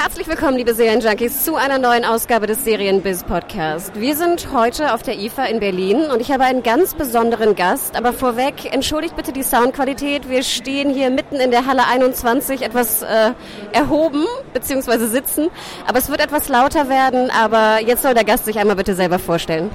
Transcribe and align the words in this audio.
Herzlich 0.00 0.28
willkommen, 0.28 0.56
liebe 0.56 0.74
Serienjunkies, 0.74 1.44
zu 1.44 1.56
einer 1.56 1.78
neuen 1.78 2.04
Ausgabe 2.04 2.46
des 2.46 2.62
Serienbiz 2.62 3.24
Podcast. 3.24 4.00
Wir 4.00 4.14
sind 4.14 4.52
heute 4.52 4.94
auf 4.94 5.02
der 5.02 5.18
IFA 5.18 5.46
in 5.46 5.58
Berlin 5.58 6.02
und 6.12 6.20
ich 6.20 6.30
habe 6.30 6.44
einen 6.44 6.62
ganz 6.62 6.94
besonderen 6.94 7.56
Gast. 7.56 7.96
Aber 7.96 8.12
vorweg, 8.12 8.72
entschuldigt 8.72 9.16
bitte 9.16 9.32
die 9.32 9.42
Soundqualität. 9.42 10.30
Wir 10.30 10.44
stehen 10.44 10.88
hier 10.88 11.10
mitten 11.10 11.34
in 11.34 11.50
der 11.50 11.66
Halle 11.66 11.84
21, 11.84 12.62
etwas 12.62 13.02
äh, 13.02 13.32
erhoben 13.72 14.24
bzw. 14.54 15.06
sitzen. 15.06 15.48
Aber 15.88 15.98
es 15.98 16.08
wird 16.08 16.20
etwas 16.20 16.48
lauter 16.48 16.88
werden. 16.88 17.32
Aber 17.32 17.80
jetzt 17.84 18.02
soll 18.02 18.14
der 18.14 18.24
Gast 18.24 18.44
sich 18.44 18.56
einmal 18.56 18.76
bitte 18.76 18.94
selber 18.94 19.18
vorstellen. 19.18 19.68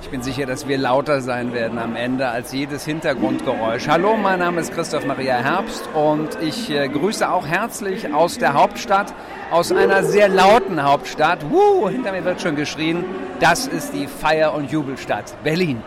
Ich 0.00 0.10
bin 0.10 0.22
sicher, 0.22 0.46
dass 0.46 0.68
wir 0.68 0.78
lauter 0.78 1.20
sein 1.20 1.52
werden 1.52 1.78
am 1.78 1.96
Ende 1.96 2.28
als 2.28 2.52
jedes 2.52 2.84
Hintergrundgeräusch. 2.84 3.88
Hallo, 3.88 4.16
mein 4.16 4.38
Name 4.38 4.60
ist 4.60 4.72
Christoph 4.72 5.04
Maria 5.04 5.34
Herbst 5.34 5.88
und 5.92 6.40
ich 6.40 6.70
äh, 6.70 6.88
grüße 6.88 7.28
auch 7.28 7.46
herzlich 7.46 8.14
aus 8.14 8.38
der 8.38 8.54
Hauptstadt, 8.54 9.12
aus 9.50 9.72
einer 9.72 10.04
sehr 10.04 10.28
lauten 10.28 10.82
Hauptstadt. 10.82 11.50
Wuh, 11.50 11.88
hinter 11.88 12.12
mir 12.12 12.24
wird 12.24 12.40
schon 12.40 12.54
geschrien. 12.54 13.04
Das 13.40 13.66
ist 13.66 13.92
die 13.92 14.06
Feier- 14.06 14.54
und 14.54 14.70
Jubelstadt 14.70 15.34
Berlin. 15.42 15.82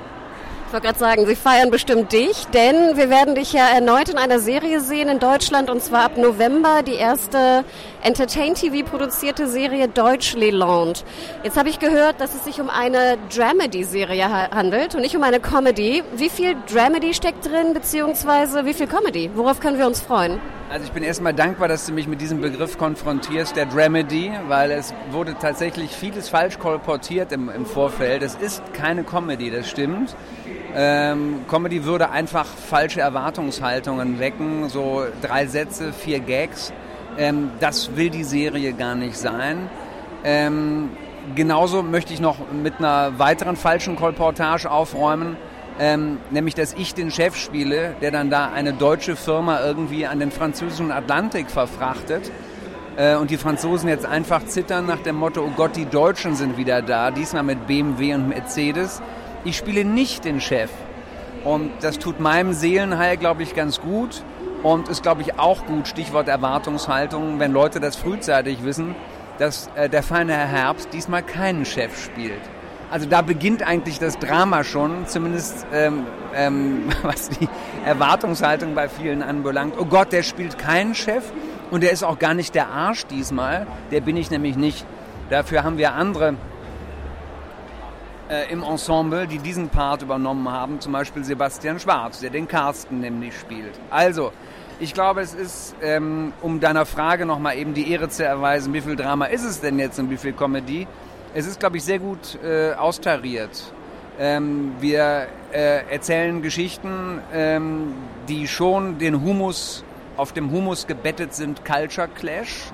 Ich 0.72 0.74
wollte 0.74 0.88
gerade 0.88 1.00
sagen, 1.00 1.26
sie 1.26 1.36
feiern 1.36 1.70
bestimmt 1.70 2.14
dich, 2.14 2.46
denn 2.54 2.96
wir 2.96 3.10
werden 3.10 3.36
dich 3.36 3.52
ja 3.52 3.68
erneut 3.68 4.08
in 4.08 4.18
einer 4.18 4.40
Serie 4.40 4.80
sehen 4.80 5.10
in 5.10 5.20
Deutschland 5.20 5.70
und 5.70 5.84
zwar 5.84 6.06
ab 6.06 6.16
November 6.16 6.82
die 6.82 6.94
erste 6.94 7.66
Entertain 8.02 8.56
TV 8.56 8.90
produzierte 8.90 9.50
Serie 9.50 9.90
Deutschland. 9.90 11.04
Jetzt 11.44 11.58
habe 11.58 11.68
ich 11.68 11.80
gehört, 11.80 12.22
dass 12.22 12.36
es 12.36 12.46
sich 12.46 12.62
um 12.62 12.70
eine 12.70 13.18
Dramedy-Serie 13.36 14.30
handelt 14.30 14.96
und 14.96 15.02
nicht 15.02 15.18
um 15.18 15.24
eine 15.24 15.42
Comedy. 15.42 16.04
Wie 16.16 16.30
viel 16.30 16.56
Dramedy 16.74 17.14
steckt 17.14 17.46
drin, 17.48 17.74
beziehungsweise 17.74 18.66
wie 18.66 18.74
viel 18.74 18.88
Comedy? 18.88 19.30
Worauf 19.36 19.60
können 19.60 19.78
wir 19.78 19.88
uns 19.88 20.00
freuen? 20.00 20.40
Also 20.72 20.86
ich 20.86 20.94
bin 20.94 21.04
erstmal 21.04 21.34
dankbar, 21.34 21.68
dass 21.68 21.86
du 21.86 21.92
mich 21.92 22.08
mit 22.08 22.22
diesem 22.22 22.40
Begriff 22.40 22.78
konfrontierst, 22.78 23.58
der 23.58 23.66
Dramedy, 23.66 24.32
weil 24.48 24.72
es 24.72 24.94
wurde 25.10 25.36
tatsächlich 25.38 25.92
vieles 25.92 26.30
falsch 26.30 26.60
kolportiert 26.60 27.34
im, 27.34 27.50
im 27.50 27.66
Vorfeld. 27.66 28.24
Es 28.24 28.36
ist 28.36 28.64
keine 28.74 29.04
Comedy, 29.04 29.52
das 29.52 29.70
stimmt. 29.70 30.16
Ähm, 30.74 31.42
Comedy 31.50 31.84
würde 31.84 32.10
einfach 32.10 32.46
falsche 32.46 33.02
Erwartungshaltungen 33.02 34.22
wecken, 34.22 34.70
so 34.70 35.04
drei 35.22 35.46
Sätze, 35.46 35.92
vier 35.92 36.22
Gags. 36.22 36.72
Ähm, 37.18 37.52
das 37.60 37.98
will 37.98 38.10
die 38.10 38.24
Serie 38.24 38.72
gar 38.72 38.96
nicht 38.96 39.18
sein. 39.18 39.70
Ähm, 40.24 40.92
genauso 41.36 41.84
möchte 41.84 42.14
ich 42.14 42.22
noch 42.22 42.38
mit 42.50 42.76
einer 42.80 43.20
weiteren 43.20 43.58
falschen 43.58 43.98
Kolportage 43.98 44.72
aufräumen, 44.72 45.36
ähm, 45.82 46.20
nämlich 46.30 46.54
dass 46.54 46.74
ich 46.74 46.94
den 46.94 47.10
Chef 47.10 47.36
spiele, 47.36 47.96
der 48.02 48.12
dann 48.12 48.30
da 48.30 48.52
eine 48.52 48.72
deutsche 48.72 49.16
Firma 49.16 49.62
irgendwie 49.66 50.06
an 50.06 50.20
den 50.20 50.30
französischen 50.30 50.92
Atlantik 50.92 51.50
verfrachtet. 51.50 52.32
Äh, 52.98 53.16
und 53.16 53.32
die 53.32 53.38
Franzosen 53.38 53.90
jetzt 53.90 54.06
einfach 54.06 54.46
zittern 54.46 54.86
nach 54.86 55.00
dem 55.00 55.16
Motto, 55.16 55.42
oh 55.42 55.52
Gott, 55.58 55.76
die 55.76 55.86
Deutschen 55.86 56.36
sind 56.36 56.56
wieder 56.56 56.84
da, 56.84 57.10
diesmal 57.10 57.42
mit 57.42 57.66
BMW 57.66 58.14
und 58.14 58.30
Mercedes. 58.30 59.02
Ich 59.44 59.58
spiele 59.58 59.84
nicht 59.84 60.24
den 60.24 60.40
Chef. 60.40 60.70
Und 61.44 61.72
das 61.82 61.98
tut 61.98 62.20
meinem 62.20 62.54
Seelenheil, 62.54 63.18
glaube 63.18 63.42
ich, 63.42 63.56
ganz 63.56 63.82
gut. 63.82 64.24
Und 64.62 64.88
ist, 64.88 65.02
glaube 65.02 65.24
ich, 65.24 65.40
auch 65.40 65.66
gut, 65.66 65.88
Stichwort 65.88 66.28
Erwartungshaltung, 66.28 67.40
wenn 67.40 67.52
Leute 67.54 67.80
das 67.80 67.96
frühzeitig 67.96 68.64
wissen, 68.64 68.94
dass 69.40 69.68
äh, 69.74 69.90
der 69.90 70.04
feine 70.04 70.34
Herr 70.34 70.46
Herbst 70.46 70.90
diesmal 70.94 71.24
keinen 71.24 71.66
Chef 71.66 72.00
spielt. 72.00 72.61
Also 72.92 73.08
da 73.08 73.22
beginnt 73.22 73.66
eigentlich 73.66 74.00
das 74.00 74.20
Drama 74.20 74.66
schon, 74.66 75.08
zumindest 75.08 75.66
ähm, 75.74 76.06
ähm, 76.36 76.90
was 77.04 77.30
die 77.30 77.48
Erwartungshaltung 77.86 78.76
bei 78.76 78.90
vielen 78.90 79.24
anbelangt. 79.24 79.76
Oh 79.80 79.86
Gott, 79.86 80.12
der 80.12 80.24
spielt 80.24 80.58
keinen 80.58 80.94
Chef 80.94 81.24
und 81.72 81.84
der 81.84 81.92
ist 81.92 82.04
auch 82.04 82.20
gar 82.20 82.34
nicht 82.34 82.54
der 82.54 82.68
Arsch 82.68 83.06
diesmal. 83.06 83.66
Der 83.92 84.02
bin 84.02 84.18
ich 84.18 84.30
nämlich 84.30 84.58
nicht. 84.58 84.86
Dafür 85.30 85.64
haben 85.64 85.78
wir 85.78 85.94
andere 85.94 86.36
äh, 88.30 88.52
im 88.52 88.62
Ensemble, 88.62 89.26
die 89.26 89.40
diesen 89.40 89.70
Part 89.70 90.02
übernommen 90.02 90.52
haben, 90.52 90.82
zum 90.82 90.92
Beispiel 90.92 91.24
Sebastian 91.24 91.80
Schwarz, 91.80 92.20
der 92.20 92.30
den 92.30 92.50
Carsten 92.50 93.00
nämlich 93.00 93.40
spielt. 93.40 93.80
Also, 93.90 94.34
ich 94.82 94.94
glaube, 94.94 95.22
es 95.22 95.34
ist, 95.34 95.76
ähm, 95.82 96.34
um 96.42 96.60
deiner 96.60 96.86
Frage 96.86 97.26
nochmal 97.26 97.56
eben 97.58 97.74
die 97.74 97.90
Ehre 97.90 98.10
zu 98.10 98.26
erweisen, 98.26 98.74
wie 98.74 98.82
viel 98.82 98.98
Drama 98.98 99.26
ist 99.26 99.46
es 99.46 99.62
denn 99.62 99.80
jetzt 99.80 99.98
und 99.98 100.10
wie 100.10 100.18
viel 100.18 100.34
Comedy? 100.34 100.88
Es 101.34 101.48
ist, 101.48 101.62
glaube 101.62 101.78
ich, 101.78 101.84
sehr 101.86 102.00
gut 102.00 102.38
äh, 102.44 102.74
austariert. 102.74 103.72
Ähm, 104.20 104.74
wir 104.82 105.28
äh, 105.54 105.90
erzählen 105.90 106.42
Geschichten, 106.42 107.20
ähm, 107.34 107.94
die 108.28 108.50
schon 108.50 108.98
den 108.98 109.22
Humus, 109.22 109.86
auf 110.18 110.34
dem 110.34 110.52
Humus 110.52 110.88
gebettet 110.88 111.34
sind, 111.34 111.64
Culture 111.64 112.10
Clash. 112.10 112.72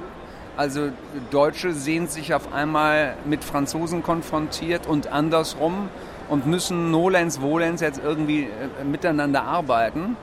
Also 0.55 0.89
Deutsche 1.29 1.73
sehen 1.73 2.07
sich 2.07 2.33
auf 2.33 2.51
einmal 2.51 3.13
mit 3.25 3.43
Franzosen 3.43 4.01
konfrontiert 4.01 4.87
und 4.87 5.05
andersrum 5.05 5.89
und 6.27 6.47
müssen 6.47 6.89
nolens 6.89 7.39
volens 7.39 7.79
jetzt 7.81 8.01
irgendwie 8.03 8.45
äh, 8.45 8.83
miteinander 8.83 9.43
arbeiten. 9.43 10.17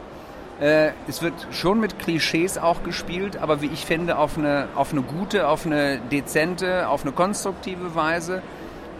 Äh, 0.61 0.91
es 1.09 1.21
wird 1.21 1.35
schon 1.51 1.81
mit 1.81 1.99
Klischees 1.99 2.59
auch 2.59 2.83
gespielt, 2.85 3.37
aber 3.37 3.61
wie 3.61 3.67
ich 3.67 3.85
finde, 3.85 4.19
auf 4.19 4.39
eine, 4.39 4.69
auf 4.77 4.93
eine 4.93 5.03
gute, 5.03 5.49
auf 5.49 5.67
eine 5.67 5.99
dezente, 5.99 6.89
auf 6.89 7.03
eine 7.03 7.13
konstruktive 7.13 7.95
Weise. 7.95 8.41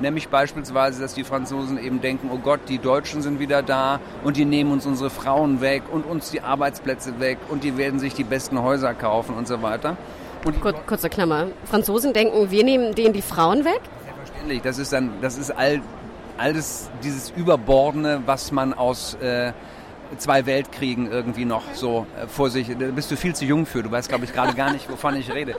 Nämlich 0.01 0.29
beispielsweise, 0.29 1.01
dass 1.01 1.15
die 1.15 1.23
Franzosen 1.23 1.79
eben 1.79 2.01
denken, 2.01 2.29
oh 2.33 2.39
Gott, 2.39 2.61
die 2.69 2.79
Deutschen 2.79 3.23
sind 3.23 3.39
wieder 3.39 3.63
da 3.63 4.01
und 4.25 4.37
die 4.37 4.45
nehmen 4.45 4.73
uns 4.73 4.87
unsere 4.87 5.09
Frauen 5.09 5.61
weg 5.61 5.85
und 5.93 6.05
uns 6.05 6.33
die 6.33 6.41
Arbeitsplätze 6.41 7.21
weg 7.21 7.39
und 7.49 7.63
die 7.63 7.77
werden 7.77 8.01
sich 8.01 8.15
die 8.15 8.25
besten 8.25 8.61
Häuser 8.61 8.93
kaufen 8.93 9.37
und 9.37 9.47
so 9.47 9.63
weiter. 9.63 9.97
Und 10.45 10.61
Kur 10.61 10.73
kurze 10.73 11.09
Klammer. 11.09 11.47
Franzosen 11.65 12.13
denken, 12.13 12.51
wir 12.51 12.65
nehmen 12.65 12.97
denen 12.97 13.13
die 13.13 13.23
Frauen 13.23 13.65
weg? 13.65 13.81
Selbstverständlich. 14.05 14.63
Das 14.63 14.79
ist 14.79 14.93
dann, 14.93 15.13
das 15.23 15.39
ist 15.39 15.53
all, 15.53 15.81
alles 16.37 16.91
dieses 17.05 17.31
Überbordene, 17.31 18.23
was 18.27 18.51
man 18.51 18.75
aus 18.75 19.15
äh, 19.23 19.53
zwei 20.19 20.47
Weltkriegen 20.47 21.11
irgendwie 21.11 21.45
noch 21.45 21.63
so 21.75 22.07
äh, 22.17 22.27
vor 22.27 22.51
sich, 22.51 22.69
da 22.69 22.87
bist 22.87 23.11
du 23.11 23.17
viel 23.17 23.35
zu 23.35 23.45
jung 23.45 23.67
für, 23.67 23.83
du 23.83 23.91
weißt 23.91 24.09
glaube 24.09 24.25
ich 24.25 24.33
gerade 24.33 24.55
gar 24.55 24.73
nicht, 24.73 24.91
wovon 24.91 25.17
ich 25.17 25.33
rede, 25.33 25.57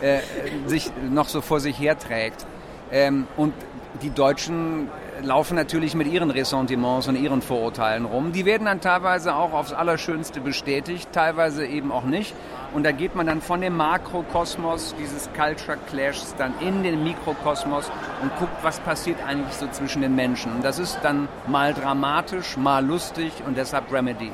äh, 0.00 0.20
sich 0.66 0.90
noch 1.10 1.28
so 1.28 1.40
vor 1.40 1.60
sich 1.60 1.78
herträgt. 1.78 2.46
Ähm, 2.92 3.26
und 3.36 3.54
die 4.02 4.10
Deutschen 4.10 4.88
laufen 5.22 5.54
natürlich 5.54 5.94
mit 5.94 6.06
ihren 6.06 6.30
Ressentiments 6.30 7.08
und 7.08 7.16
ihren 7.16 7.42
Vorurteilen 7.42 8.04
rum. 8.04 8.32
Die 8.32 8.44
werden 8.44 8.64
dann 8.64 8.80
teilweise 8.80 9.34
auch 9.34 9.52
aufs 9.52 9.72
Allerschönste 9.72 10.40
bestätigt, 10.40 11.08
teilweise 11.12 11.66
eben 11.66 11.92
auch 11.92 12.04
nicht. 12.04 12.34
Und 12.72 12.84
da 12.84 12.92
geht 12.92 13.14
man 13.14 13.26
dann 13.26 13.40
von 13.40 13.60
dem 13.60 13.76
Makrokosmos 13.76 14.94
dieses 15.00 15.28
Culture 15.32 15.78
Clashs 15.90 16.34
dann 16.38 16.54
in 16.60 16.82
den 16.82 17.02
Mikrokosmos 17.02 17.90
und 18.22 18.36
guckt, 18.38 18.56
was 18.62 18.78
passiert 18.80 19.18
eigentlich 19.26 19.54
so 19.54 19.66
zwischen 19.68 20.02
den 20.02 20.14
Menschen. 20.14 20.52
Und 20.52 20.64
das 20.64 20.78
ist 20.78 20.98
dann 21.02 21.28
mal 21.46 21.74
dramatisch, 21.74 22.56
mal 22.56 22.84
lustig 22.84 23.32
und 23.46 23.56
deshalb 23.56 23.92
Remedy. 23.92 24.30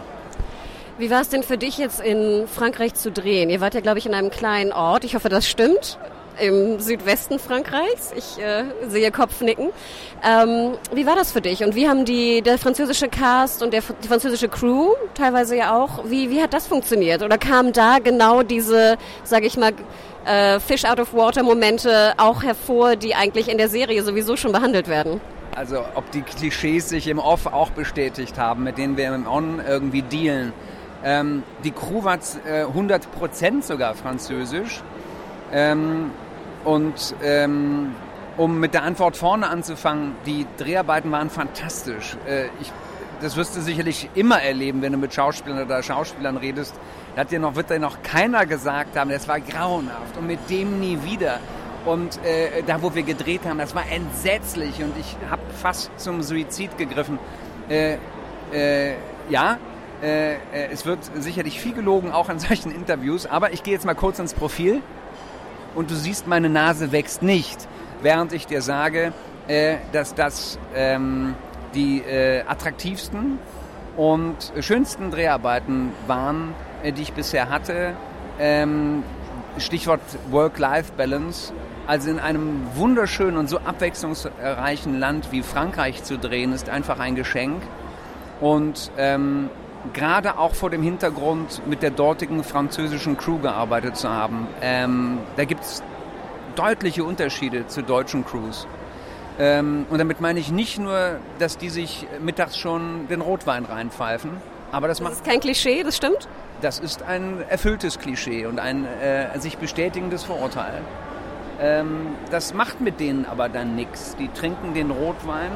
Wie 0.99 1.11
war 1.11 1.21
es 1.21 1.29
denn 1.29 1.43
für 1.43 1.59
dich 1.59 1.79
jetzt 1.79 2.01
in 2.01 2.47
Frankreich 2.47 2.95
zu 2.95 3.11
drehen? 3.11 3.51
Ihr 3.51 3.61
wart 3.61 3.75
ja, 3.75 3.81
glaube 3.81 3.99
ich, 3.99 4.07
in 4.07 4.15
einem 4.15 4.31
kleinen 4.31 4.73
Ort. 4.73 5.05
Ich 5.05 5.15
hoffe, 5.15 5.29
das 5.29 5.49
stimmt 5.49 5.99
im 6.41 6.81
Südwesten 6.81 7.39
Frankreichs. 7.39 8.13
Ich 8.17 8.39
äh, 8.39 8.65
sehe 8.89 9.11
Kopfnicken. 9.11 9.71
Ähm, 10.25 10.75
wie 10.93 11.07
war 11.07 11.17
das 11.17 11.33
für 11.33 11.41
dich? 11.41 11.65
Und 11.65 11.75
wie 11.75 11.89
haben 11.89 12.05
die, 12.05 12.43
der 12.43 12.59
französische 12.59 13.09
Cast 13.09 13.63
und 13.63 13.73
der, 13.73 13.83
die 14.03 14.09
französische 14.09 14.49
Crew 14.49 14.93
teilweise 15.15 15.57
ja 15.57 15.77
auch, 15.77 16.05
wie, 16.07 16.31
wie 16.31 16.43
hat 16.43 16.53
das 16.53 16.67
funktioniert? 16.67 17.23
Oder 17.23 17.39
kamen 17.39 17.73
da 17.73 17.99
genau 17.99 18.43
diese, 18.43 18.97
sage 19.25 19.47
ich 19.47 19.57
mal, 19.57 19.73
äh, 20.27 20.61
Fish 20.61 20.85
out 20.85 21.01
of 21.01 21.15
water 21.15 21.43
Momente 21.43 22.15
auch 22.17 22.43
hervor, 22.43 22.97
die 22.97 23.15
eigentlich 23.15 23.49
in 23.49 23.59
der 23.59 23.69
Serie 23.69 24.03
sowieso 24.03 24.37
schon 24.37 24.53
behandelt 24.53 24.89
werden? 24.89 25.21
Also 25.55 25.85
ob 25.95 26.11
die 26.11 26.21
Klischees 26.21 26.91
sich 26.91 27.09
im 27.09 27.19
Off 27.19 27.47
auch 27.47 27.71
bestätigt 27.71 28.39
haben, 28.39 28.65
mit 28.65 28.77
denen 28.77 28.97
wir 28.97 29.15
im 29.15 29.27
On 29.27 29.63
irgendwie 29.67 30.03
dealen. 30.03 30.53
Ähm, 31.03 31.45
die 31.65 31.71
Crew 31.71 32.05
war 32.05 32.17
äh, 32.17 32.65
100% 32.65 33.63
sogar 33.63 33.95
französisch. 33.95 34.83
Ähm, 35.53 36.11
und 36.67 37.15
ähm, 37.23 37.95
um 38.37 38.61
mit 38.61 38.75
der 38.75 38.83
Antwort 38.83 39.17
vorne 39.17 39.49
anzufangen, 39.49 40.15
die 40.27 40.47
Dreharbeiten 40.59 41.11
waren 41.11 41.31
fantastisch. 41.31 42.19
Äh, 42.27 42.47
ich 42.61 42.73
das 43.21 43.35
wirst 43.37 43.57
du 43.57 43.63
sicherlich 43.63 44.11
immer 44.15 44.43
erleben, 44.43 44.83
wenn 44.83 44.93
du 44.93 44.99
mit 44.99 45.15
Schauspielern 45.15 45.65
oder 45.65 45.83
Schauspielern 45.83 46.37
redest. 46.37 46.75
Da 47.15 47.23
hat 47.23 47.31
dir 47.31 47.41
noch, 47.41 47.55
wird 47.55 47.71
dir 47.71 47.79
noch 47.79 48.03
keiner 48.03 48.45
gesagt 48.45 48.95
haben, 48.95 49.11
das 49.11 49.27
war 49.27 49.41
grauenhaft 49.41 50.19
und 50.19 50.27
mit 50.27 50.51
dem 50.51 50.81
nie 50.81 50.99
wieder. 51.03 51.41
Und 51.87 52.23
äh, 52.25 52.63
da, 52.67 52.83
wo 52.83 52.95
wir 52.95 53.05
gedreht 53.05 53.43
haben, 53.47 53.59
das 53.59 53.75
war 53.75 53.85
entsetzlich 53.91 54.83
und 54.83 54.93
ich 54.99 55.17
habe 55.31 55.41
fast 55.63 55.91
zum 55.99 56.23
Suizid 56.23 56.77
gegriffen. 56.77 57.19
Äh, 57.71 57.97
äh, 58.53 58.97
ja, 59.31 59.57
äh, 60.03 60.35
äh, 60.35 60.39
es 60.71 60.85
wird 60.85 60.99
sicherlich 61.15 61.59
viel 61.59 61.73
gelogen, 61.73 62.13
auch 62.13 62.29
in 62.29 62.39
solchen 62.39 62.71
Interviews, 62.71 63.25
aber 63.25 63.53
ich 63.53 63.63
gehe 63.63 63.73
jetzt 63.73 63.87
mal 63.87 63.95
kurz 63.95 64.19
ins 64.19 64.35
Profil 64.35 64.83
und 65.77 65.91
du 65.91 65.95
siehst, 65.95 66.27
meine 66.27 66.49
Nase 66.49 66.91
wächst 66.91 67.23
nicht, 67.23 67.69
während 68.03 68.33
ich 68.33 68.47
dir 68.47 68.63
sage, 68.63 69.13
äh, 69.47 69.77
dass 69.93 70.15
das 70.15 70.59
ähm, 70.75 71.35
die 71.75 72.01
äh, 72.01 72.43
attraktivsten 72.47 73.39
und 73.97 74.53
schönsten 74.61 75.11
Dreharbeiten 75.11 75.93
waren, 76.07 76.55
äh, 76.83 76.93
die 76.93 77.03
ich 77.03 77.13
bisher 77.13 77.51
hatte. 77.51 77.93
Ähm, 78.41 79.05
Stichwort 79.59 80.01
Work-Life-Balance. 80.31 81.53
Also 81.87 82.11
in 82.11 82.19
einem 82.19 82.67
wunderschönen 82.75 83.37
und 83.37 83.49
so 83.49 83.59
abwechslungsreichen 83.59 84.99
Land 84.99 85.31
wie 85.31 85.43
Frankreich 85.43 86.03
zu 86.03 86.19
drehen, 86.19 86.53
ist 86.53 86.69
einfach 86.69 86.99
ein 86.99 87.15
Geschenk. 87.15 87.63
Und 88.41 88.91
ähm, 88.99 89.49
gerade 89.93 90.39
auch 90.39 90.55
vor 90.55 90.71
dem 90.71 90.83
Hintergrund 90.83 91.67
mit 91.67 91.83
der 91.83 91.91
dortigen 91.91 92.45
französischen 92.45 93.17
Crew 93.17 93.39
gearbeitet 93.39 93.97
zu 93.97 94.09
haben, 94.09 94.47
ähm, 94.61 95.19
da 95.37 95.45
gibt 95.45 95.63
es 95.63 95.83
deutliche 96.55 97.05
Unterschiede 97.05 97.67
zu 97.67 97.83
deutschen 97.83 98.25
Crews. 98.25 98.67
Ähm, 99.39 99.87
und 99.91 99.99
damit 99.99 100.21
meine 100.21 100.41
ich 100.41 100.51
nicht 100.51 100.79
nur, 100.79 101.17
dass 101.39 101.59
die 101.59 101.69
sich 101.69 102.07
mittags 102.21 102.57
schon 102.57 103.07
den 103.09 103.21
Rotwein 103.21 103.65
reinpfeifen, 103.65 104.31
aber 104.73 104.89
das, 104.89 104.99
das 105.01 105.13
ist 105.13 105.25
kein 105.25 105.41
Klischee, 105.41 105.83
das 105.83 105.97
stimmt? 105.97 106.29
Das 106.61 106.79
ist 106.79 107.03
ein 107.03 107.43
erfülltes 107.49 107.99
Klischee 107.99 108.47
und 108.47 108.59
ein 108.59 108.87
äh, 108.87 109.39
sich 109.39 109.59
bestätigendes 109.59 110.25
Vorurteil. 110.25 110.81
Ähm, 111.61 112.09
das 112.31 112.55
macht 112.55 112.81
mit 112.81 112.99
denen 112.99 113.27
aber 113.27 113.49
dann 113.49 113.77
nichts. 113.77 114.17
Die 114.17 114.29
trinken 114.29 114.75
den 114.75 114.91
Rotwein 114.91 115.51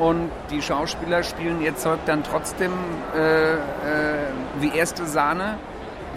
und 0.00 0.30
die 0.50 0.62
Schauspieler 0.62 1.22
spielen 1.22 1.60
ihr 1.60 1.76
Zeug 1.76 1.98
dann 2.06 2.24
trotzdem 2.24 2.72
äh, 3.14 3.52
äh, 3.52 3.58
wie 4.58 4.74
erste 4.74 5.04
Sahne, 5.04 5.58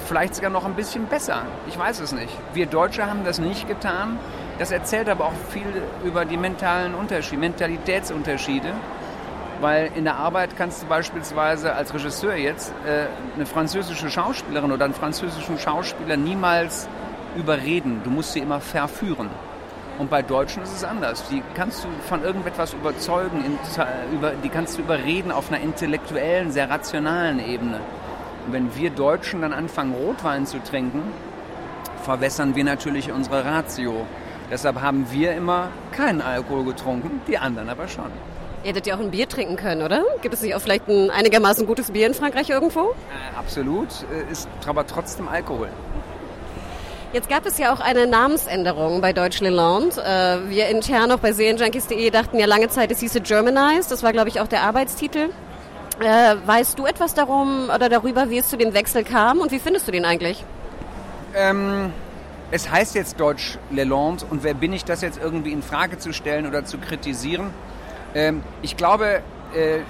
vielleicht 0.08 0.36
sogar 0.36 0.50
noch 0.50 0.64
ein 0.64 0.74
bisschen 0.74 1.06
besser. 1.08 1.44
Ich 1.68 1.78
weiß 1.78 2.00
es 2.00 2.14
nicht. 2.14 2.32
Wir 2.54 2.66
Deutsche 2.66 3.06
haben 3.06 3.26
das 3.26 3.40
nicht 3.40 3.68
getan. 3.68 4.18
Das 4.58 4.72
erzählt 4.72 5.10
aber 5.10 5.26
auch 5.26 5.34
viel 5.50 5.68
über 6.06 6.24
die 6.24 6.38
mentalen 6.38 6.96
Unterschiede, 6.96 7.42
Mentalitätsunterschiede. 7.42 8.72
Weil 9.60 9.92
in 9.96 10.06
der 10.06 10.16
Arbeit 10.16 10.56
kannst 10.58 10.84
du 10.84 10.88
beispielsweise 10.88 11.74
als 11.74 11.94
Regisseur 11.94 12.36
jetzt 12.36 12.74
äh, 12.86 13.08
eine 13.36 13.46
französische 13.46 14.10
Schauspielerin 14.10 14.72
oder 14.72 14.86
einen 14.86 14.94
französischen 14.94 15.60
Schauspieler 15.60 16.16
niemals 16.16 16.88
überreden. 17.36 18.00
Du 18.06 18.10
musst 18.10 18.32
sie 18.32 18.40
immer 18.40 18.62
verführen. 18.62 19.30
Und 20.00 20.10
bei 20.10 20.22
Deutschen 20.22 20.64
ist 20.64 20.76
es 20.76 20.84
anders. 20.84 21.24
Die 21.30 21.44
kannst 21.56 21.84
du 21.84 21.88
von 22.08 22.24
irgendetwas 22.24 22.74
überzeugen, 22.74 23.60
die 24.44 24.50
kannst 24.50 24.78
du 24.78 24.82
überreden 24.82 25.32
auf 25.32 25.52
einer 25.52 25.62
intellektuellen, 25.62 26.52
sehr 26.52 26.70
rationalen 26.70 27.40
Ebene. 27.40 27.80
Und 28.46 28.54
wenn 28.54 28.76
wir 28.76 28.90
Deutschen 28.90 29.42
dann 29.42 29.54
anfangen, 29.54 29.94
Rotwein 29.94 30.46
zu 30.46 30.62
trinken, 30.64 31.04
verwässern 32.04 32.56
wir 32.56 32.64
natürlich 32.64 33.12
unsere 33.12 33.46
Ratio. 33.46 34.06
Deshalb 34.52 34.82
haben 34.82 35.08
wir 35.12 35.34
immer 35.34 35.70
keinen 35.92 36.22
Alkohol 36.22 36.66
getrunken, 36.66 37.22
die 37.28 37.38
anderen 37.38 37.70
aber 37.70 37.88
schon. 37.88 38.12
Ihr 38.64 38.70
hättet 38.70 38.88
ja 38.88 38.96
auch 38.96 39.00
ein 39.00 39.12
Bier 39.12 39.28
trinken 39.28 39.58
können, 39.58 39.82
oder? 39.82 40.04
Gibt 40.22 40.34
es 40.34 40.42
nicht 40.42 40.56
auch 40.56 40.62
vielleicht 40.62 40.88
ein 40.88 41.10
einigermaßen 41.10 41.66
gutes 41.68 41.92
Bier 41.92 42.08
in 42.08 42.14
Frankreich 42.14 42.50
irgendwo? 42.50 42.92
Äh, 42.92 43.38
absolut, 43.38 43.88
äh, 44.12 44.32
ist 44.32 44.48
aber 44.66 44.88
trotzdem 44.88 45.28
Alkohol. 45.28 45.70
Jetzt 47.14 47.30
gab 47.30 47.46
es 47.46 47.60
ja 47.60 47.72
auch 47.72 47.80
eine 47.80 48.08
Namensänderung 48.08 49.00
bei 49.00 49.14
Deutsch 49.14 49.40
Leland. 49.40 50.00
Äh, 50.00 50.50
wir 50.50 50.70
intern 50.70 51.12
auch 51.12 51.20
bei 51.20 51.32
Serienjunkies.de 51.32 52.10
dachten 52.10 52.40
ja 52.40 52.48
lange 52.48 52.70
Zeit, 52.70 52.92
es 52.92 53.02
hieße 53.02 53.22
Germanized. 53.22 53.92
Das 53.92 54.02
war, 54.02 54.12
glaube 54.14 54.30
ich, 54.30 54.42
auch 54.42 54.48
der 54.48 54.64
Arbeitstitel. 54.64 55.30
Äh, 56.00 56.36
weißt 56.44 56.80
du 56.80 56.88
etwas 56.88 57.14
darum 57.14 57.70
oder 57.70 57.88
darüber, 57.88 58.32
wie 58.32 58.40
es 58.40 58.50
zu 58.50 58.58
dem 58.58 58.74
Wechsel 58.74 59.04
kam 59.04 59.42
und 59.42 59.52
wie 59.52 59.60
findest 59.60 59.88
du 59.88 59.92
den 59.92 60.06
eigentlich? 60.06 60.44
Ähm, 61.36 61.94
es 62.50 62.72
heißt 62.72 62.96
jetzt 62.96 63.20
Deutsch 63.20 63.60
Leland 63.70 64.26
und 64.28 64.44
wer 64.44 64.56
bin 64.56 64.74
ich, 64.74 64.84
das 64.84 65.02
jetzt 65.02 65.22
irgendwie 65.22 65.52
in 65.52 65.62
Frage 65.62 66.00
zu 66.00 66.14
stellen 66.14 66.48
oder 66.48 66.66
zu 66.66 66.80
kritisieren? 66.80 67.52
Ähm, 68.16 68.42
ich 68.64 68.76
glaube, 68.76 69.22
äh, 69.54 69.82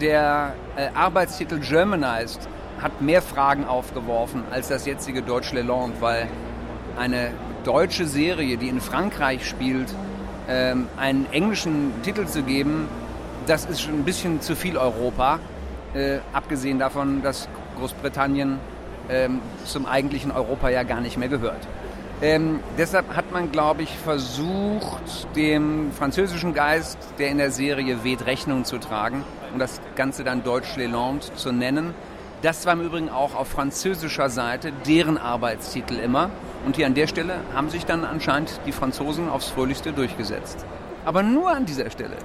der 0.00 0.54
äh, 0.74 0.88
Arbeitstitel 0.94 1.60
Germanized 1.60 2.48
hat 2.80 3.00
mehr 3.00 3.22
Fragen 3.22 3.66
aufgeworfen 3.66 4.42
als 4.50 4.66
das 4.66 4.84
jetzige 4.84 5.22
Deutsch 5.22 5.52
Leland, 5.52 6.00
weil 6.00 6.26
eine 6.98 7.32
deutsche 7.64 8.06
Serie, 8.06 8.56
die 8.56 8.68
in 8.68 8.80
Frankreich 8.80 9.48
spielt, 9.48 9.94
ähm, 10.48 10.88
einen 10.96 11.26
englischen 11.32 11.92
Titel 12.02 12.26
zu 12.26 12.42
geben, 12.42 12.88
das 13.46 13.64
ist 13.64 13.80
schon 13.80 13.94
ein 13.94 14.04
bisschen 14.04 14.40
zu 14.40 14.54
viel 14.54 14.76
Europa. 14.76 15.40
Äh, 15.94 16.18
abgesehen 16.32 16.78
davon, 16.78 17.22
dass 17.22 17.48
Großbritannien 17.78 18.58
ähm, 19.10 19.40
zum 19.64 19.86
eigentlichen 19.86 20.30
Europa 20.30 20.68
ja 20.68 20.84
gar 20.84 21.00
nicht 21.00 21.18
mehr 21.18 21.28
gehört. 21.28 21.66
Ähm, 22.22 22.60
deshalb 22.78 23.16
hat 23.16 23.32
man, 23.32 23.50
glaube 23.50 23.82
ich, 23.82 23.90
versucht, 23.98 25.26
dem 25.34 25.90
französischen 25.90 26.54
Geist, 26.54 26.96
der 27.18 27.30
in 27.30 27.38
der 27.38 27.50
Serie 27.50 28.04
weht, 28.04 28.26
Rechnung 28.26 28.64
zu 28.64 28.78
tragen 28.78 29.24
und 29.52 29.58
das 29.58 29.80
Ganze 29.96 30.22
dann 30.22 30.44
Deutsch 30.44 30.76
Leland 30.76 31.36
zu 31.36 31.50
nennen. 31.50 31.94
Das 32.40 32.64
war 32.64 32.74
im 32.74 32.80
Übrigen 32.80 33.08
auch 33.08 33.34
auf 33.34 33.48
französischer 33.48 34.30
Seite 34.30 34.72
deren 34.86 35.18
Arbeitstitel 35.18 35.94
immer. 35.94 36.30
Und 36.64 36.76
hier 36.76 36.86
an 36.86 36.94
der 36.94 37.06
Stelle 37.06 37.40
haben 37.54 37.70
sich 37.70 37.86
dann 37.86 38.04
anscheinend 38.04 38.60
die 38.66 38.72
Franzosen 38.72 39.28
aufs 39.28 39.48
Fröhlichste 39.48 39.92
durchgesetzt. 39.92 40.64
Aber 41.04 41.22
nur 41.22 41.50
an 41.50 41.66
dieser 41.66 41.90
Stelle. 41.90 42.16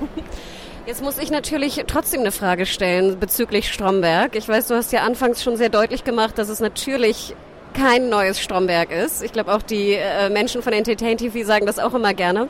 Jetzt 0.86 1.02
muss 1.02 1.18
ich 1.18 1.30
natürlich 1.30 1.82
trotzdem 1.86 2.20
eine 2.20 2.32
Frage 2.32 2.66
stellen 2.66 3.18
bezüglich 3.18 3.72
Stromberg. 3.72 4.34
Ich 4.34 4.48
weiß, 4.48 4.68
du 4.68 4.74
hast 4.74 4.92
ja 4.92 5.02
anfangs 5.02 5.42
schon 5.42 5.56
sehr 5.56 5.68
deutlich 5.68 6.04
gemacht, 6.04 6.36
dass 6.38 6.48
es 6.48 6.60
natürlich 6.60 7.36
kein 7.74 8.08
neues 8.08 8.40
Stromberg 8.40 8.90
ist. 8.90 9.22
Ich 9.22 9.32
glaube 9.32 9.54
auch 9.54 9.62
die 9.62 9.92
äh, 9.92 10.28
Menschen 10.30 10.62
von 10.62 10.72
Entertain 10.72 11.16
TV 11.16 11.46
sagen 11.46 11.66
das 11.66 11.78
auch 11.78 11.94
immer 11.94 12.14
gerne. 12.14 12.48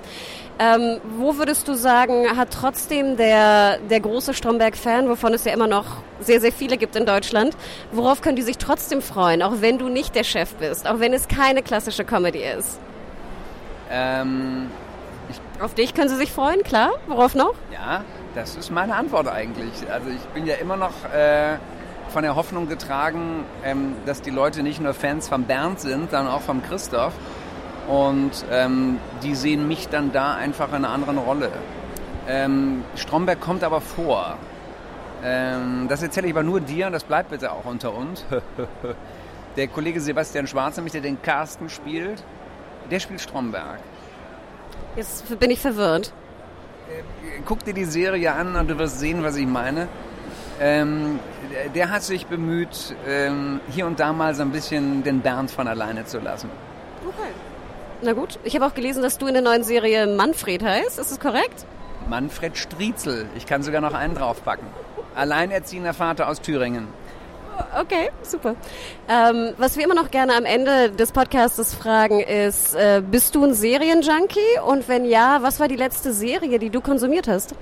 Ähm, 0.58 1.00
wo 1.16 1.38
würdest 1.38 1.68
du 1.68 1.74
sagen, 1.74 2.36
hat 2.36 2.50
trotzdem 2.50 3.16
der, 3.16 3.78
der 3.78 4.00
große 4.00 4.34
Stromberg-Fan, 4.34 5.08
wovon 5.08 5.32
es 5.32 5.44
ja 5.44 5.54
immer 5.54 5.66
noch 5.66 5.86
sehr, 6.20 6.38
sehr 6.40 6.52
viele 6.52 6.76
gibt 6.76 6.96
in 6.96 7.06
Deutschland, 7.06 7.56
worauf 7.92 8.20
können 8.20 8.36
die 8.36 8.42
sich 8.42 8.58
trotzdem 8.58 9.00
freuen, 9.00 9.42
auch 9.42 9.54
wenn 9.60 9.78
du 9.78 9.88
nicht 9.88 10.14
der 10.14 10.24
Chef 10.24 10.54
bist, 10.56 10.86
auch 10.86 11.00
wenn 11.00 11.14
es 11.14 11.28
keine 11.28 11.62
klassische 11.62 12.04
Comedy 12.04 12.42
ist? 12.42 12.78
Ähm, 13.90 14.70
Auf 15.60 15.72
dich 15.72 15.94
können 15.94 16.10
sie 16.10 16.16
sich 16.16 16.30
freuen, 16.30 16.62
klar. 16.62 16.90
Worauf 17.06 17.34
noch? 17.34 17.54
Ja, 17.72 18.04
das 18.34 18.56
ist 18.56 18.70
meine 18.70 18.94
Antwort 18.94 19.28
eigentlich. 19.28 19.72
Also 19.90 20.10
ich 20.10 20.22
bin 20.34 20.46
ja 20.46 20.56
immer 20.56 20.76
noch... 20.76 20.92
Äh 21.12 21.56
von 22.10 22.22
der 22.22 22.36
Hoffnung 22.36 22.68
getragen, 22.68 23.44
ähm, 23.64 23.94
dass 24.06 24.22
die 24.22 24.30
Leute 24.30 24.62
nicht 24.62 24.80
nur 24.80 24.94
Fans 24.94 25.28
von 25.28 25.44
Bernd 25.44 25.80
sind, 25.80 26.10
sondern 26.10 26.28
auch 26.28 26.42
von 26.42 26.62
Christoph. 26.62 27.14
Und 27.88 28.44
ähm, 28.50 28.98
die 29.22 29.34
sehen 29.34 29.66
mich 29.66 29.88
dann 29.88 30.12
da 30.12 30.34
einfach 30.34 30.68
in 30.68 30.76
einer 30.76 30.90
anderen 30.90 31.18
Rolle. 31.18 31.50
Ähm, 32.28 32.84
Stromberg 32.96 33.40
kommt 33.40 33.64
aber 33.64 33.80
vor. 33.80 34.36
Ähm, 35.24 35.86
das 35.88 36.02
erzähle 36.02 36.28
ich 36.28 36.32
aber 36.32 36.42
nur 36.42 36.60
dir 36.60 36.86
und 36.86 36.92
das 36.92 37.04
bleibt 37.04 37.30
bitte 37.30 37.52
auch 37.52 37.64
unter 37.64 37.94
uns. 37.94 38.24
der 39.56 39.68
Kollege 39.68 40.00
Sebastian 40.00 40.46
Schwarzenegger, 40.46 40.92
der 40.92 41.02
den 41.02 41.22
Carsten 41.22 41.68
spielt, 41.68 42.22
der 42.90 43.00
spielt 43.00 43.20
Stromberg. 43.20 43.80
Jetzt 44.96 45.38
bin 45.38 45.50
ich 45.50 45.60
verwirrt. 45.60 46.12
Äh, 46.88 47.40
guck 47.44 47.64
dir 47.64 47.74
die 47.74 47.84
Serie 47.84 48.32
an 48.32 48.56
und 48.56 48.68
du 48.68 48.78
wirst 48.78 49.00
sehen, 49.00 49.22
was 49.22 49.36
ich 49.36 49.46
meine. 49.46 49.88
Ähm, 50.60 51.18
der 51.74 51.90
hat 51.90 52.02
sich 52.02 52.26
bemüht, 52.26 52.94
ähm, 53.08 53.60
hier 53.70 53.86
und 53.86 53.98
da 53.98 54.12
mal 54.12 54.34
so 54.34 54.42
ein 54.42 54.50
bisschen 54.50 55.02
den 55.02 55.20
Bernd 55.20 55.50
von 55.50 55.66
alleine 55.66 56.04
zu 56.04 56.18
lassen. 56.18 56.50
Okay. 57.06 57.30
Na 58.02 58.12
gut, 58.12 58.38
ich 58.44 58.54
habe 58.54 58.66
auch 58.66 58.74
gelesen, 58.74 59.02
dass 59.02 59.18
du 59.18 59.26
in 59.26 59.34
der 59.34 59.42
neuen 59.42 59.64
Serie 59.64 60.06
Manfred 60.06 60.62
heißt. 60.62 60.98
Ist 60.98 61.10
das 61.10 61.18
korrekt? 61.18 61.66
Manfred 62.08 62.56
Striezel. 62.56 63.26
Ich 63.36 63.46
kann 63.46 63.62
sogar 63.62 63.80
noch 63.80 63.94
einen 63.94 64.14
draufpacken. 64.14 64.66
Alleinerziehender 65.14 65.94
Vater 65.94 66.28
aus 66.28 66.40
Thüringen. 66.40 66.88
Okay, 67.78 68.10
super. 68.22 68.54
Ähm, 69.08 69.52
was 69.58 69.76
wir 69.76 69.84
immer 69.84 69.94
noch 69.94 70.10
gerne 70.10 70.34
am 70.34 70.44
Ende 70.44 70.90
des 70.90 71.12
Podcasts 71.12 71.74
fragen 71.74 72.20
ist, 72.20 72.74
äh, 72.74 73.02
bist 73.08 73.34
du 73.34 73.44
ein 73.44 73.54
Serienjunkie? 73.54 74.60
Und 74.66 74.88
wenn 74.88 75.04
ja, 75.04 75.38
was 75.42 75.60
war 75.60 75.68
die 75.68 75.76
letzte 75.76 76.12
Serie, 76.12 76.58
die 76.58 76.70
du 76.70 76.80
konsumiert 76.80 77.28
hast? 77.28 77.54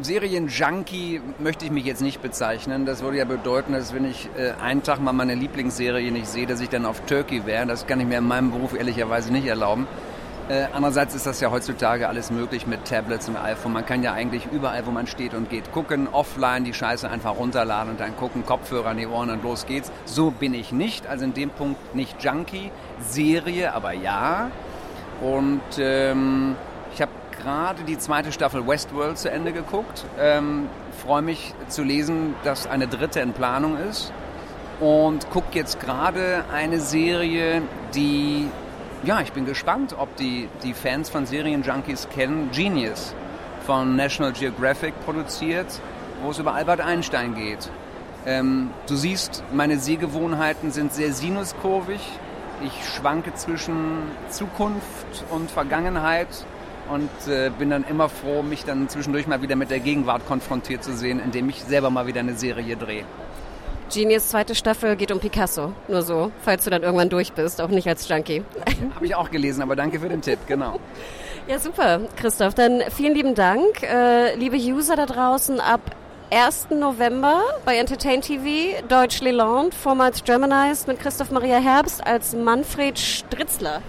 Serienjunkie 0.00 1.22
möchte 1.38 1.64
ich 1.64 1.70
mich 1.70 1.86
jetzt 1.86 2.02
nicht 2.02 2.20
bezeichnen. 2.20 2.84
Das 2.84 3.02
würde 3.02 3.16
ja 3.16 3.24
bedeuten, 3.24 3.72
dass 3.72 3.94
wenn 3.94 4.04
ich 4.04 4.28
äh, 4.36 4.52
einen 4.62 4.82
Tag 4.82 5.00
mal 5.00 5.12
meine 5.12 5.34
Lieblingsserie 5.34 6.12
nicht 6.12 6.26
sehe, 6.26 6.46
dass 6.46 6.60
ich 6.60 6.68
dann 6.68 6.84
auf 6.84 7.00
Turkey 7.06 7.46
wäre. 7.46 7.66
Das 7.66 7.86
kann 7.86 7.98
ich 8.00 8.06
mir 8.06 8.18
in 8.18 8.28
meinem 8.28 8.50
Beruf 8.50 8.74
ehrlicherweise 8.74 9.32
nicht 9.32 9.46
erlauben. 9.46 9.86
Äh, 10.50 10.66
andererseits 10.74 11.14
ist 11.14 11.26
das 11.26 11.40
ja 11.40 11.50
heutzutage 11.50 12.08
alles 12.08 12.30
möglich 12.30 12.66
mit 12.66 12.84
Tablets 12.84 13.26
und 13.28 13.36
iPhone. 13.36 13.72
Man 13.72 13.86
kann 13.86 14.02
ja 14.02 14.12
eigentlich 14.12 14.46
überall, 14.52 14.84
wo 14.84 14.90
man 14.90 15.06
steht 15.06 15.32
und 15.32 15.48
geht, 15.48 15.72
gucken, 15.72 16.08
offline 16.12 16.64
die 16.64 16.74
Scheiße 16.74 17.08
einfach 17.08 17.36
runterladen 17.36 17.92
und 17.92 18.00
dann 18.00 18.14
gucken, 18.16 18.44
Kopfhörer 18.44 18.90
an 18.90 18.98
die 18.98 19.06
Ohren 19.06 19.30
und 19.30 19.42
los 19.42 19.64
geht's. 19.64 19.90
So 20.04 20.30
bin 20.30 20.52
ich 20.52 20.72
nicht, 20.72 21.06
also 21.06 21.24
in 21.24 21.32
dem 21.32 21.48
Punkt 21.48 21.94
nicht 21.94 22.22
Junkie. 22.22 22.70
Serie, 23.00 23.72
aber 23.72 23.92
ja. 23.92 24.50
Und 25.22 25.62
ähm, 25.78 26.54
ich 26.94 27.00
habe 27.00 27.10
gerade 27.46 27.84
die 27.84 27.96
zweite 27.96 28.32
Staffel 28.32 28.66
Westworld 28.66 29.18
zu 29.18 29.30
Ende 29.30 29.52
geguckt. 29.52 30.04
Ähm, 30.18 30.68
Freue 31.00 31.22
mich 31.22 31.54
zu 31.68 31.84
lesen, 31.84 32.34
dass 32.42 32.66
eine 32.66 32.88
dritte 32.88 33.20
in 33.20 33.34
Planung 33.34 33.76
ist. 33.78 34.12
Und 34.80 35.30
gucke 35.30 35.46
jetzt 35.52 35.78
gerade 35.78 36.44
eine 36.52 36.80
Serie, 36.80 37.62
die 37.94 38.48
ja, 39.04 39.20
ich 39.20 39.32
bin 39.32 39.46
gespannt, 39.46 39.94
ob 39.96 40.16
die, 40.16 40.48
die 40.64 40.74
Fans 40.74 41.08
von 41.08 41.24
Serienjunkies 41.24 42.08
kennen. 42.08 42.50
Genius 42.52 43.14
von 43.64 43.94
National 43.94 44.32
Geographic 44.32 44.94
produziert, 45.04 45.68
wo 46.22 46.30
es 46.30 46.40
über 46.40 46.52
Albert 46.52 46.80
Einstein 46.80 47.36
geht. 47.36 47.70
Ähm, 48.26 48.70
du 48.88 48.96
siehst, 48.96 49.44
meine 49.52 49.78
Sehgewohnheiten 49.78 50.72
sind 50.72 50.92
sehr 50.92 51.12
sinuskurvig. 51.12 52.00
Ich 52.64 52.88
schwanke 52.88 53.34
zwischen 53.34 54.02
Zukunft 54.30 55.24
und 55.30 55.48
Vergangenheit 55.48 56.26
und 56.90 57.10
äh, 57.32 57.50
bin 57.58 57.70
dann 57.70 57.84
immer 57.84 58.08
froh, 58.08 58.42
mich 58.42 58.64
dann 58.64 58.88
zwischendurch 58.88 59.26
mal 59.26 59.42
wieder 59.42 59.56
mit 59.56 59.70
der 59.70 59.80
Gegenwart 59.80 60.26
konfrontiert 60.26 60.84
zu 60.84 60.96
sehen, 60.96 61.20
indem 61.20 61.48
ich 61.48 61.62
selber 61.62 61.90
mal 61.90 62.06
wieder 62.06 62.20
eine 62.20 62.34
Serie 62.34 62.76
drehe. 62.76 63.04
Genius 63.92 64.28
zweite 64.28 64.54
Staffel 64.54 64.96
geht 64.96 65.12
um 65.12 65.20
Picasso. 65.20 65.72
Nur 65.86 66.02
so, 66.02 66.32
falls 66.42 66.64
du 66.64 66.70
dann 66.70 66.82
irgendwann 66.82 67.08
durch 67.08 67.32
bist, 67.32 67.60
auch 67.60 67.68
nicht 67.68 67.86
als 67.86 68.08
Junkie. 68.08 68.42
Habe 68.94 69.06
ich 69.06 69.14
auch 69.14 69.30
gelesen, 69.30 69.62
aber 69.62 69.76
danke 69.76 70.00
für 70.00 70.08
den 70.08 70.22
Tipp, 70.22 70.40
genau. 70.46 70.80
Ja, 71.48 71.60
super, 71.60 72.00
Christoph. 72.16 72.54
Dann 72.54 72.82
vielen 72.90 73.14
lieben 73.14 73.36
Dank. 73.36 73.80
Äh, 73.84 74.34
liebe 74.34 74.56
User 74.56 74.96
da 74.96 75.06
draußen, 75.06 75.60
ab 75.60 75.80
1. 76.32 76.70
November 76.70 77.40
bei 77.64 77.76
Entertain 77.76 78.20
TV, 78.20 78.82
Deutsch 78.88 79.20
Leland, 79.20 79.72
vormals 79.72 80.24
Germanized 80.24 80.88
mit 80.88 80.98
Christoph 80.98 81.30
Maria 81.30 81.58
Herbst 81.58 82.04
als 82.04 82.34
Manfred 82.34 82.98
Stritzler. 82.98 83.80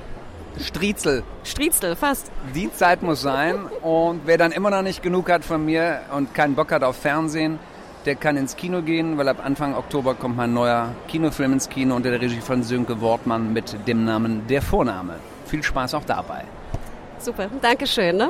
Striezel. 0.59 1.23
Striezel, 1.43 1.95
fast. 1.95 2.31
Die 2.55 2.71
Zeit 2.71 3.01
muss 3.01 3.21
sein. 3.21 3.59
Und 3.81 4.21
wer 4.25 4.37
dann 4.37 4.51
immer 4.51 4.69
noch 4.69 4.81
nicht 4.81 5.01
genug 5.03 5.29
hat 5.29 5.43
von 5.45 5.63
mir 5.65 6.01
und 6.15 6.33
keinen 6.33 6.55
Bock 6.55 6.71
hat 6.71 6.83
auf 6.83 6.97
Fernsehen, 6.97 7.59
der 8.05 8.15
kann 8.15 8.37
ins 8.37 8.55
Kino 8.55 8.81
gehen, 8.81 9.17
weil 9.17 9.27
ab 9.27 9.37
Anfang 9.43 9.75
Oktober 9.75 10.15
kommt 10.15 10.37
mein 10.37 10.53
neuer 10.53 10.93
Kinofilm 11.07 11.53
ins 11.53 11.67
Kino 11.67 11.95
unter 11.95 12.09
der 12.09 12.21
Regie 12.21 12.39
von 12.39 12.63
Sönke 12.63 13.01
Wortmann 13.01 13.51
mit 13.51 13.75
dem 13.87 14.05
Namen 14.05 14.47
Der 14.47 14.61
Vorname. 14.61 15.15
Viel 15.45 15.61
Spaß 15.63 15.93
auch 15.93 16.05
dabei. 16.05 16.45
Super, 17.19 17.49
Dankeschön. 17.61 18.17
Ne? 18.17 18.29